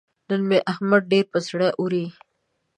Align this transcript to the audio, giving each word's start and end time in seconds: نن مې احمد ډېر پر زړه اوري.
نن 0.27 0.41
مې 0.49 0.59
احمد 0.71 1.01
ډېر 1.11 1.25
پر 1.31 1.39
زړه 1.47 1.67
اوري. 1.79 2.05